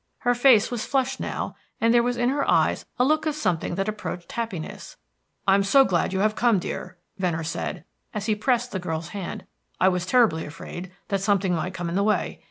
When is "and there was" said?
1.79-2.17